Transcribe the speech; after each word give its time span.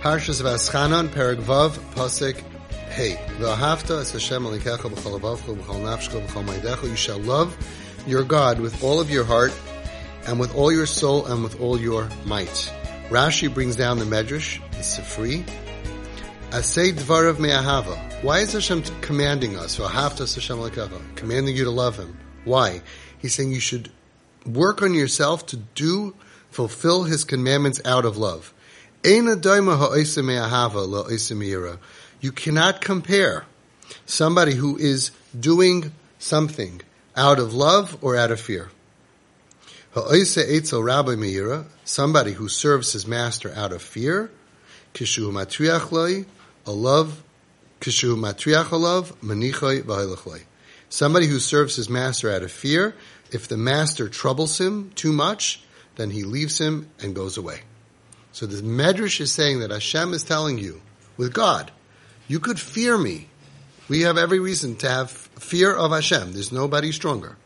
Parshas 0.00 0.40
Vaeschanan, 0.40 1.08
Perek 1.08 1.42
Vav, 1.42 1.72
Pasuk 1.94 2.42
Hey. 2.88 3.20
V'ahavta 3.38 4.00
es 4.00 4.12
Hashem 4.12 4.44
alikecha 4.44 4.78
b'chol 4.78 5.20
avavcha 5.20 5.54
b'chol 5.54 5.82
nafshcha 5.82 6.26
b'chol 6.26 6.46
maidecha. 6.46 6.88
You 6.88 6.96
shall 6.96 7.18
love 7.18 7.54
your 8.06 8.24
God 8.24 8.60
with 8.60 8.82
all 8.82 8.98
of 8.98 9.10
your 9.10 9.24
heart 9.24 9.52
and 10.26 10.40
with 10.40 10.54
all 10.54 10.72
your 10.72 10.86
soul 10.86 11.26
and 11.26 11.42
with 11.42 11.60
all 11.60 11.78
your 11.78 12.08
might. 12.24 12.72
Rashi 13.10 13.52
brings 13.52 13.76
down 13.76 13.98
the 13.98 14.06
Medrash, 14.06 14.58
the 14.70 14.78
Sifri. 14.78 15.44
Asay 16.48 16.94
dvarav 16.94 17.38
me'ahava. 17.38 18.22
Why 18.22 18.38
is 18.38 18.54
Hashem 18.54 18.82
commanding 19.02 19.58
us? 19.58 19.78
V'ahavta 19.78 20.22
es 20.22 20.34
Hashem 20.34 20.56
alikecha. 20.56 21.14
Commanding 21.14 21.54
you 21.54 21.64
to 21.64 21.70
love 21.70 21.98
Him. 21.98 22.16
Why? 22.44 22.80
He's 23.18 23.34
saying 23.34 23.52
you 23.52 23.60
should 23.60 23.90
work 24.46 24.80
on 24.80 24.94
yourself 24.94 25.44
to 25.48 25.58
do, 25.58 26.14
fulfill 26.50 27.04
His 27.04 27.24
commandments 27.24 27.82
out 27.84 28.06
of 28.06 28.16
love. 28.16 28.54
You 32.20 32.32
cannot 32.32 32.80
compare 32.82 33.46
somebody 34.04 34.54
who 34.54 34.76
is 34.76 35.10
doing 35.38 35.92
something 36.18 36.82
out 37.16 37.38
of 37.38 37.54
love 37.54 37.96
or 38.02 38.16
out 38.16 38.30
of 38.30 38.40
fear. 38.40 38.70
Somebody 41.84 42.32
who 42.32 42.48
serves 42.48 42.92
his 42.92 43.06
master 43.06 43.52
out 43.56 43.72
of 43.72 43.82
fear, 43.82 44.30
a 46.66 46.72
love, 46.72 47.22
Somebody 50.90 51.26
who 51.26 51.38
serves 51.38 51.76
his 51.76 51.88
master 51.88 52.30
out 52.30 52.42
of 52.42 52.52
fear, 52.52 52.94
if 53.32 53.48
the 53.48 53.56
master 53.56 54.08
troubles 54.08 54.60
him 54.60 54.90
too 54.94 55.12
much, 55.12 55.62
then 55.96 56.10
he 56.10 56.24
leaves 56.24 56.60
him 56.60 56.90
and 57.00 57.14
goes 57.14 57.38
away. 57.38 57.62
So 58.32 58.46
the 58.46 58.62
Medrash 58.62 59.20
is 59.20 59.32
saying 59.32 59.60
that 59.60 59.70
Hashem 59.70 60.14
is 60.14 60.24
telling 60.24 60.58
you, 60.58 60.80
with 61.16 61.32
God, 61.32 61.70
you 62.28 62.40
could 62.40 62.60
fear 62.60 62.96
me. 62.96 63.28
We 63.88 64.02
have 64.02 64.16
every 64.16 64.38
reason 64.38 64.76
to 64.76 64.88
have 64.88 65.10
fear 65.10 65.74
of 65.74 65.90
Hashem. 65.90 66.32
There's 66.32 66.52
nobody 66.52 66.92
stronger. 66.92 67.36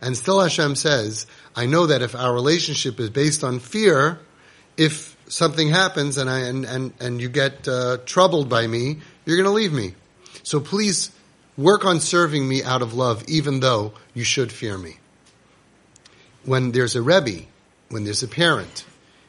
And 0.00 0.16
still 0.16 0.40
Hashem 0.40 0.76
says, 0.76 1.26
I 1.54 1.66
know 1.66 1.86
that 1.86 2.02
if 2.02 2.14
our 2.14 2.32
relationship 2.32 2.98
is 2.98 3.10
based 3.10 3.44
on 3.44 3.60
fear, 3.60 4.18
if 4.76 5.16
something 5.28 5.68
happens 5.68 6.16
and 6.18 6.28
I, 6.28 6.40
and, 6.40 6.64
and, 6.64 6.92
and 7.00 7.20
you 7.20 7.28
get 7.28 7.68
uh, 7.68 7.98
troubled 8.04 8.48
by 8.48 8.66
me, 8.66 9.00
you're 9.24 9.36
going 9.36 9.48
to 9.48 9.52
leave 9.52 9.72
me. 9.72 9.94
So 10.42 10.60
please 10.60 11.10
work 11.56 11.84
on 11.84 12.00
serving 12.00 12.46
me 12.46 12.62
out 12.62 12.82
of 12.82 12.94
love, 12.94 13.24
even 13.28 13.60
though 13.60 13.92
you 14.14 14.24
should 14.24 14.52
fear 14.52 14.76
me. 14.76 14.98
When 16.44 16.72
there's 16.72 16.96
a 16.96 17.02
Rebbe, 17.02 17.46
when 17.88 18.04
there's 18.04 18.22
a 18.22 18.28
parent, 18.28 18.84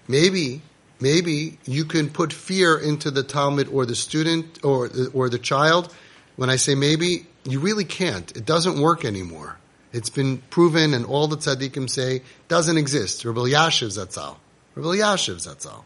maybe 0.08 0.62
maybe 1.00 1.58
you 1.66 1.86
can 1.86 2.10
put 2.10 2.34
fear 2.34 2.78
into 2.78 3.12
the 3.12 3.24
talmid 3.24 3.74
or 3.74 3.86
the 3.86 3.96
student 3.96 4.64
or 4.64 4.90
or 5.14 5.30
the 5.30 5.40
child. 5.40 5.94
When 6.36 6.50
I 6.50 6.58
say 6.58 6.76
maybe, 6.76 7.28
you 7.46 7.60
really 7.60 7.86
can't. 7.86 8.36
It 8.36 8.46
doesn't 8.46 8.80
work 8.80 9.06
anymore. 9.06 9.58
It's 9.94 10.10
been 10.10 10.40
proven, 10.50 10.94
and 10.94 11.06
all 11.06 11.28
the 11.28 11.38
tzaddikim 11.38 11.90
say 11.90 12.22
doesn't 12.48 12.78
exist. 12.78 13.24
Rabbi 13.24 13.40
Yashiv 13.40 13.98
Zatzal, 13.98 14.36
Rabbi 14.76 14.98
Yashiv 14.98 15.36
Zatzal, 15.36 15.84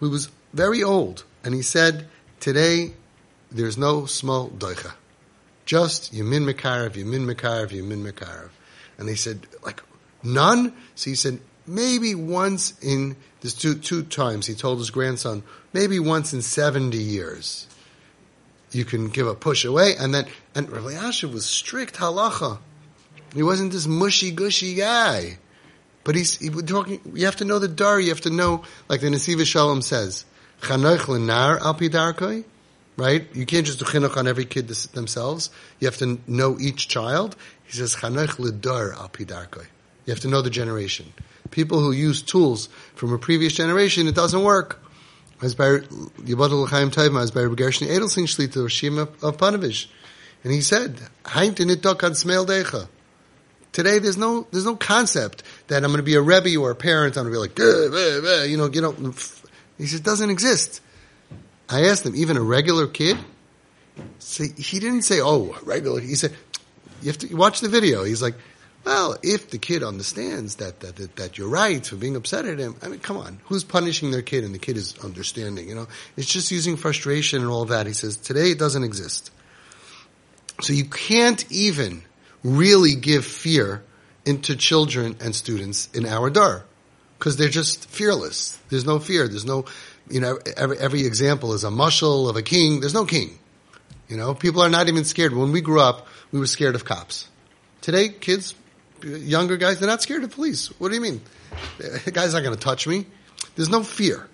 who 0.00 0.10
was 0.10 0.30
very 0.52 0.82
old, 0.82 1.24
and 1.44 1.54
he 1.54 1.62
said, 1.62 2.08
"Today, 2.40 2.94
there's 3.52 3.78
no 3.78 4.06
small 4.06 4.48
doicha, 4.50 4.92
just 5.66 6.12
Yamin 6.12 6.52
Mekarev, 6.52 6.94
Yamin 6.94 7.32
Mekarev, 7.32 7.68
Yamin 7.70 8.10
Mekarev." 8.10 8.50
And 8.98 9.08
they 9.08 9.14
said, 9.14 9.46
"Like 9.62 9.82
none." 10.24 10.72
So 10.96 11.10
he 11.10 11.14
said, 11.14 11.38
maybe 11.68 12.14
once 12.14 12.78
in 12.82 13.16
this 13.40 13.54
two 13.54 13.74
two 13.74 14.02
times 14.02 14.46
he 14.46 14.54
told 14.54 14.78
his 14.78 14.90
grandson 14.90 15.42
maybe 15.72 15.98
once 15.98 16.32
in 16.32 16.42
70 16.42 16.96
years 16.96 17.68
you 18.72 18.84
can 18.84 19.08
give 19.08 19.26
a 19.26 19.34
push 19.34 19.64
away. 19.64 19.94
And 19.98 20.14
then 20.14 20.26
and 20.54 20.70
Rabbi 20.70 20.92
Yashiv 20.92 21.32
was 21.32 21.46
strict 21.46 21.96
halacha. 21.96 22.58
He 23.34 23.42
wasn't 23.42 23.72
this 23.72 23.86
mushy 23.86 24.30
gushy 24.30 24.74
guy. 24.74 25.38
But 26.04 26.14
he's 26.14 26.38
he 26.38 26.50
was 26.50 26.64
talking 26.64 27.00
you 27.14 27.26
have 27.26 27.36
to 27.36 27.44
know 27.44 27.58
the 27.58 27.68
dar 27.68 28.00
you 28.00 28.08
have 28.08 28.22
to 28.22 28.30
know 28.30 28.64
like 28.88 29.00
the 29.00 29.08
Nesivos 29.08 29.46
Shalom 29.46 29.82
says 29.82 30.24
chanoich 30.62 31.00
lenar 31.00 31.60
al 31.60 31.74
pidarkoi 31.74 32.44
right? 32.96 33.28
You 33.32 33.46
can't 33.46 33.64
just 33.64 33.78
do 33.78 33.84
chinuch 33.84 34.16
on 34.16 34.26
every 34.26 34.44
kid 34.44 34.66
themselves. 34.66 35.50
You 35.78 35.86
have 35.86 35.98
to 35.98 36.18
know 36.26 36.58
each 36.58 36.88
child. 36.88 37.36
He 37.64 37.72
says 37.72 37.94
chanoich 37.94 38.38
ledar 38.38 38.94
al 38.94 39.08
pidarkoi 39.08 39.66
you 40.08 40.12
have 40.12 40.20
to 40.20 40.28
know 40.28 40.42
the 40.42 40.50
generation 40.50 41.12
people 41.50 41.80
who 41.80 41.92
use 41.92 42.22
tools 42.22 42.68
from 42.94 43.12
a 43.12 43.18
previous 43.18 43.52
generation, 43.52 44.06
it 44.06 44.14
doesn't 44.14 44.42
work. 44.42 44.82
As 45.40 45.54
by 45.54 45.78
Yibadal 46.24 46.68
Chaim 46.68 46.90
Taima, 46.90 47.22
as 47.22 47.30
by 47.30 47.42
Gershon 47.42 47.86
Edelstein 47.88 48.24
Shlita 48.24 48.56
Rishim 48.56 48.98
of 48.98 49.36
Ponevezh. 49.36 49.86
And 50.42 50.52
he 50.52 50.60
said. 50.60 51.00
Today 53.70 53.98
there's 53.98 54.16
no, 54.16 54.46
there's 54.50 54.64
no 54.64 54.76
concept 54.76 55.42
that 55.68 55.84
I'm 55.84 55.90
going 55.90 55.98
to 55.98 56.02
be 56.02 56.14
a 56.14 56.22
Rebbe 56.22 56.56
or 56.56 56.70
a 56.70 56.74
parent, 56.74 57.16
I'm 57.16 57.30
going 57.30 57.34
to 57.34 57.36
be 57.36 57.40
like, 57.40 57.60
eh, 57.60 57.96
eh, 57.96 58.42
eh, 58.42 58.44
you 58.46 58.56
know, 58.56 58.66
you 58.66 58.80
know, 58.80 58.92
he 59.76 59.86
says, 59.86 60.00
doesn't 60.00 60.30
exist. 60.30 60.80
I 61.68 61.84
asked 61.84 62.04
him, 62.04 62.16
even 62.16 62.36
a 62.36 62.42
regular 62.42 62.86
kid? 62.88 63.18
So 64.18 64.44
he 64.44 64.80
didn't 64.80 65.02
say, 65.02 65.20
oh, 65.20 65.56
regular. 65.62 66.00
He 66.00 66.14
said, 66.14 66.34
you 67.02 67.08
have 67.08 67.18
to 67.18 67.34
watch 67.34 67.60
the 67.60 67.68
video. 67.68 68.04
He's 68.04 68.22
like, 68.22 68.34
well, 68.84 69.16
if 69.22 69.50
the 69.50 69.58
kid 69.58 69.82
understands 69.82 70.56
that, 70.56 70.80
that, 70.80 70.96
that, 70.96 71.16
that, 71.16 71.38
you're 71.38 71.48
right 71.48 71.84
for 71.84 71.96
being 71.96 72.16
upset 72.16 72.46
at 72.46 72.58
him, 72.58 72.76
I 72.82 72.88
mean, 72.88 73.00
come 73.00 73.16
on. 73.16 73.40
Who's 73.44 73.64
punishing 73.64 74.10
their 74.10 74.22
kid 74.22 74.44
and 74.44 74.54
the 74.54 74.58
kid 74.58 74.76
is 74.76 74.96
understanding, 75.00 75.68
you 75.68 75.74
know? 75.74 75.88
It's 76.16 76.32
just 76.32 76.50
using 76.50 76.76
frustration 76.76 77.42
and 77.42 77.50
all 77.50 77.66
that. 77.66 77.86
He 77.86 77.92
says, 77.92 78.16
today 78.16 78.50
it 78.50 78.58
doesn't 78.58 78.84
exist. 78.84 79.30
So 80.62 80.72
you 80.72 80.86
can't 80.86 81.44
even 81.52 82.02
really 82.42 82.94
give 82.94 83.24
fear 83.24 83.84
into 84.24 84.56
children 84.56 85.16
and 85.20 85.34
students 85.34 85.88
in 85.92 86.06
our 86.06 86.30
dar. 86.30 86.64
Because 87.18 87.36
they're 87.36 87.48
just 87.48 87.90
fearless. 87.90 88.58
There's 88.68 88.86
no 88.86 89.00
fear. 89.00 89.26
There's 89.26 89.44
no, 89.44 89.64
you 90.08 90.20
know, 90.20 90.38
every, 90.56 90.78
every 90.78 91.04
example 91.04 91.52
is 91.52 91.64
a 91.64 91.68
mushal 91.68 92.30
of 92.30 92.36
a 92.36 92.42
king. 92.42 92.80
There's 92.80 92.94
no 92.94 93.04
king. 93.04 93.38
You 94.08 94.16
know, 94.16 94.34
people 94.34 94.62
are 94.62 94.70
not 94.70 94.88
even 94.88 95.04
scared. 95.04 95.34
When 95.34 95.52
we 95.52 95.60
grew 95.60 95.80
up, 95.80 96.06
we 96.32 96.38
were 96.38 96.46
scared 96.46 96.74
of 96.74 96.84
cops. 96.84 97.28
Today, 97.80 98.08
kids 98.08 98.54
younger 99.04 99.56
guys, 99.56 99.78
they're 99.78 99.88
not 99.88 100.02
scared 100.02 100.24
of 100.24 100.30
police. 100.30 100.68
What 100.80 100.88
do 100.88 100.94
you 100.94 101.00
mean? 101.00 101.20
The 101.78 102.10
guy's 102.10 102.34
not 102.34 102.42
going 102.42 102.54
to 102.54 102.60
touch 102.60 102.86
me. 102.86 103.06
There's 103.56 103.70
no 103.70 103.82
fear. 103.82 104.28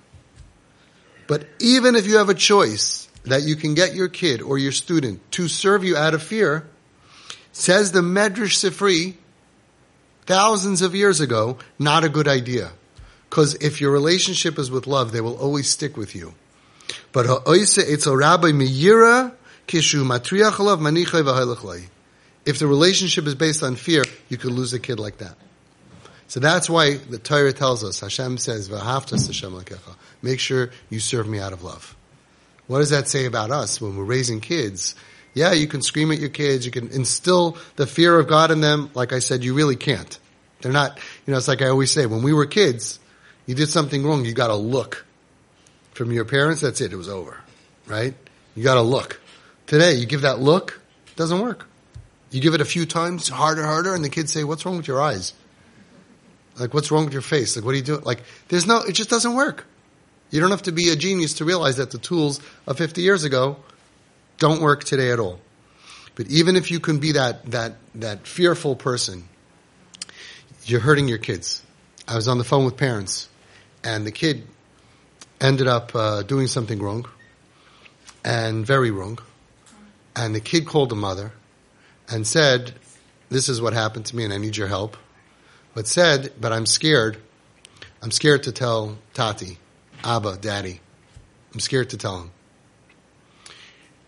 But 1.26 1.46
even 1.60 1.94
if 1.96 2.06
you 2.06 2.18
have 2.18 2.28
a 2.28 2.34
choice 2.34 3.08
that 3.24 3.42
you 3.42 3.56
can 3.56 3.74
get 3.74 3.94
your 3.94 4.08
kid 4.08 4.42
or 4.42 4.58
your 4.58 4.72
student 4.72 5.20
to 5.32 5.48
serve 5.48 5.84
you 5.84 5.96
out 5.96 6.14
of 6.14 6.22
fear, 6.22 6.66
says 7.52 7.92
the 7.92 8.00
Medrash 8.00 8.58
Sifri, 8.58 9.14
thousands 10.26 10.82
of 10.82 10.94
years 10.94 11.20
ago, 11.20 11.58
not 11.78 12.04
a 12.04 12.08
good 12.08 12.28
idea. 12.28 12.72
Because 13.30 13.54
if 13.56 13.80
your 13.80 13.90
relationship 13.90 14.58
is 14.58 14.70
with 14.70 14.86
love, 14.86 15.12
they 15.12 15.20
will 15.20 15.36
always 15.36 15.68
stick 15.68 15.96
with 15.96 16.14
you. 16.14 16.34
But 17.12 17.26
ha'oise 17.26 17.78
etzel 17.78 18.16
rabbi 18.16 18.48
miyira 18.48 19.32
kishu 19.66 20.04
matriach 20.04 20.52
alav 20.52 20.78
manichai 20.78 21.88
if 22.46 22.58
the 22.58 22.66
relationship 22.66 23.26
is 23.26 23.34
based 23.34 23.62
on 23.62 23.76
fear, 23.76 24.04
you 24.28 24.36
could 24.36 24.52
lose 24.52 24.72
a 24.72 24.78
kid 24.78 25.00
like 25.00 25.18
that. 25.18 25.36
So 26.26 26.40
that's 26.40 26.68
why 26.68 26.94
the 26.96 27.18
Torah 27.18 27.52
tells 27.52 27.84
us, 27.84 28.00
Hashem 28.00 28.38
says, 28.38 28.68
Hashem. 28.68 29.64
Make 30.22 30.40
sure 30.40 30.70
you 30.90 31.00
serve 31.00 31.28
me 31.28 31.38
out 31.38 31.52
of 31.52 31.62
love. 31.62 31.94
What 32.66 32.78
does 32.78 32.90
that 32.90 33.08
say 33.08 33.26
about 33.26 33.50
us 33.50 33.80
when 33.80 33.96
we're 33.96 34.04
raising 34.04 34.40
kids? 34.40 34.94
Yeah, 35.34 35.52
you 35.52 35.66
can 35.66 35.82
scream 35.82 36.12
at 36.12 36.18
your 36.18 36.30
kids, 36.30 36.64
you 36.64 36.72
can 36.72 36.88
instill 36.88 37.58
the 37.76 37.86
fear 37.86 38.18
of 38.18 38.28
God 38.28 38.50
in 38.50 38.60
them. 38.60 38.90
Like 38.94 39.12
I 39.12 39.18
said, 39.18 39.44
you 39.44 39.54
really 39.54 39.76
can't. 39.76 40.18
They're 40.60 40.72
not, 40.72 40.98
you 41.26 41.32
know, 41.32 41.36
it's 41.36 41.48
like 41.48 41.60
I 41.60 41.68
always 41.68 41.90
say, 41.90 42.06
when 42.06 42.22
we 42.22 42.32
were 42.32 42.46
kids, 42.46 42.98
you 43.44 43.54
did 43.54 43.68
something 43.68 44.04
wrong, 44.04 44.24
you 44.24 44.32
got 44.32 44.50
a 44.50 44.56
look 44.56 45.04
from 45.92 46.10
your 46.10 46.24
parents, 46.24 46.62
that's 46.62 46.80
it, 46.80 46.92
it 46.92 46.96
was 46.96 47.08
over. 47.08 47.38
Right? 47.86 48.14
You 48.54 48.64
got 48.64 48.78
a 48.78 48.82
look. 48.82 49.20
Today, 49.66 49.94
you 49.94 50.06
give 50.06 50.22
that 50.22 50.38
look, 50.38 50.80
it 51.08 51.16
doesn't 51.16 51.40
work. 51.40 51.66
You 52.34 52.40
give 52.40 52.54
it 52.54 52.60
a 52.60 52.64
few 52.64 52.84
times, 52.84 53.28
harder, 53.28 53.64
harder, 53.64 53.94
and 53.94 54.04
the 54.04 54.08
kids 54.08 54.32
say, 54.32 54.42
what's 54.42 54.66
wrong 54.66 54.76
with 54.76 54.88
your 54.88 55.00
eyes? 55.00 55.34
Like, 56.58 56.74
what's 56.74 56.90
wrong 56.90 57.04
with 57.04 57.12
your 57.12 57.22
face? 57.22 57.54
Like, 57.54 57.64
what 57.64 57.74
are 57.74 57.76
you 57.76 57.84
doing? 57.84 58.02
Like, 58.02 58.24
there's 58.48 58.66
no, 58.66 58.78
it 58.78 58.90
just 58.90 59.08
doesn't 59.08 59.36
work. 59.36 59.64
You 60.32 60.40
don't 60.40 60.50
have 60.50 60.62
to 60.62 60.72
be 60.72 60.88
a 60.88 60.96
genius 60.96 61.34
to 61.34 61.44
realize 61.44 61.76
that 61.76 61.92
the 61.92 61.98
tools 61.98 62.40
of 62.66 62.76
50 62.76 63.02
years 63.02 63.22
ago 63.22 63.58
don't 64.38 64.60
work 64.60 64.82
today 64.82 65.12
at 65.12 65.20
all. 65.20 65.38
But 66.16 66.26
even 66.26 66.56
if 66.56 66.72
you 66.72 66.80
can 66.80 66.98
be 66.98 67.12
that, 67.12 67.48
that, 67.52 67.74
that 67.94 68.26
fearful 68.26 68.74
person, 68.74 69.28
you're 70.64 70.80
hurting 70.80 71.06
your 71.06 71.18
kids. 71.18 71.62
I 72.08 72.16
was 72.16 72.26
on 72.26 72.38
the 72.38 72.44
phone 72.44 72.64
with 72.64 72.76
parents, 72.76 73.28
and 73.84 74.04
the 74.04 74.10
kid 74.10 74.42
ended 75.40 75.68
up 75.68 75.94
uh, 75.94 76.24
doing 76.24 76.48
something 76.48 76.82
wrong, 76.82 77.08
and 78.24 78.66
very 78.66 78.90
wrong. 78.90 79.20
And 80.16 80.34
the 80.34 80.40
kid 80.40 80.66
called 80.66 80.88
the 80.88 80.96
mother, 80.96 81.30
and 82.08 82.26
said, 82.26 82.74
this 83.30 83.48
is 83.48 83.60
what 83.60 83.72
happened 83.72 84.06
to 84.06 84.16
me 84.16 84.24
and 84.24 84.32
I 84.32 84.38
need 84.38 84.56
your 84.56 84.68
help. 84.68 84.96
But 85.74 85.86
said, 85.86 86.32
but 86.40 86.52
I'm 86.52 86.66
scared. 86.66 87.18
I'm 88.02 88.10
scared 88.10 88.44
to 88.44 88.52
tell 88.52 88.96
Tati, 89.12 89.58
Abba, 90.04 90.36
Daddy. 90.36 90.80
I'm 91.52 91.60
scared 91.60 91.90
to 91.90 91.96
tell 91.96 92.20
him. 92.20 92.30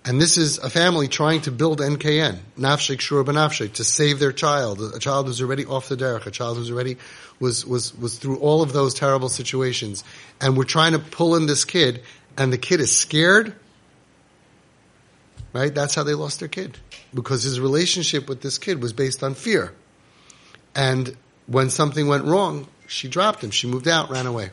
And 0.05 0.21
this 0.23 0.39
is 0.39 0.59
a 0.59 0.71
family 0.71 1.09
trying 1.09 1.41
to 1.43 1.51
build 1.51 1.81
NKN, 1.81 2.39
nafshik 2.57 3.01
shur 3.01 3.25
benafshik, 3.25 3.73
to 3.75 3.85
save 3.85 4.21
their 4.21 4.31
child, 4.31 4.81
a 4.81 5.01
child 5.01 5.27
who's 5.27 5.43
already 5.43 5.67
off 5.67 5.89
the 5.89 5.97
derech, 5.97 6.27
a 6.27 6.31
child 6.31 6.59
who's 6.59 6.71
already 6.71 6.97
was, 7.41 7.67
was, 7.67 7.93
was 7.99 8.17
through 8.17 8.39
all 8.39 8.63
of 8.63 8.73
those 8.73 8.95
terrible 8.95 9.29
situations. 9.29 10.05
And 10.41 10.57
we're 10.57 10.63
trying 10.63 10.93
to 10.93 11.01
pull 11.01 11.35
in 11.35 11.47
this 11.47 11.65
kid, 11.65 12.03
and 12.39 12.53
the 12.53 12.59
kid 12.59 12.81
is 12.81 12.97
scared. 12.97 13.57
Right? 15.57 15.75
That's 15.75 15.95
how 15.95 16.03
they 16.03 16.13
lost 16.13 16.41
their 16.41 16.49
kid. 16.49 16.77
Because 17.15 17.43
his 17.43 17.59
relationship 17.59 18.29
with 18.29 18.43
this 18.43 18.59
kid 18.59 18.83
was 18.83 18.93
based 18.93 19.23
on 19.23 19.35
fear. 19.35 19.73
And 20.75 21.17
when 21.47 21.71
something 21.71 22.07
went 22.09 22.27
wrong, 22.27 22.69
she 22.87 23.09
dropped 23.09 23.43
him. 23.43 23.51
She 23.51 23.67
moved 23.67 23.89
out, 23.89 24.11
ran 24.11 24.27
away. 24.27 24.51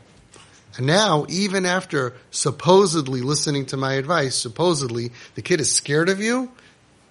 And 0.78 0.88
now, 0.88 1.26
even 1.28 1.66
after 1.66 2.14
supposedly 2.32 3.20
listening 3.20 3.66
to 3.68 3.78
my 3.78 3.96
advice, 3.96 4.34
supposedly 4.34 5.12
the 5.36 5.42
kid 5.42 5.60
is 5.60 5.70
scared 5.70 6.08
of 6.08 6.22
you, 6.22 6.50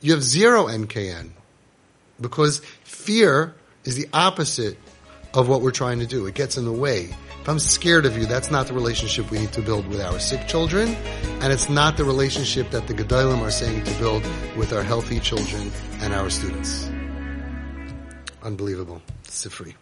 you 0.00 0.12
have 0.12 0.22
zero 0.22 0.68
NKN. 0.68 1.32
Because 2.18 2.60
fear 2.84 3.54
is 3.84 3.96
the 3.96 4.08
opposite 4.14 4.78
of 5.34 5.48
what 5.48 5.62
we're 5.62 5.70
trying 5.70 5.98
to 6.00 6.06
do. 6.06 6.26
It 6.26 6.34
gets 6.34 6.56
in 6.56 6.64
the 6.64 6.72
way. 6.72 7.14
If 7.40 7.48
I'm 7.48 7.58
scared 7.58 8.06
of 8.06 8.16
you, 8.16 8.26
that's 8.26 8.50
not 8.50 8.68
the 8.68 8.74
relationship 8.74 9.30
we 9.30 9.40
need 9.40 9.52
to 9.52 9.62
build 9.62 9.86
with 9.88 10.00
our 10.00 10.20
sick 10.20 10.46
children, 10.46 10.90
and 11.40 11.52
it's 11.52 11.68
not 11.68 11.96
the 11.96 12.04
relationship 12.04 12.70
that 12.70 12.86
the 12.86 12.94
Gedolim 12.94 13.40
are 13.40 13.50
saying 13.50 13.82
to 13.84 13.92
build 13.98 14.22
with 14.56 14.72
our 14.72 14.82
healthy 14.82 15.18
children 15.18 15.72
and 16.00 16.14
our 16.14 16.30
students. 16.30 16.88
Unbelievable. 18.42 19.02
Sifri. 19.24 19.74